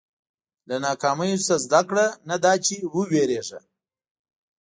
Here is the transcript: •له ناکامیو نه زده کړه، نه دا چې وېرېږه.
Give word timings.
•له 0.67 0.75
ناکامیو 0.85 1.41
نه 1.49 1.55
زده 1.63 1.81
کړه، 1.89 2.05
نه 2.29 2.35
دا 2.43 2.53
چې 2.65 2.75
وېرېږه. 2.93 3.59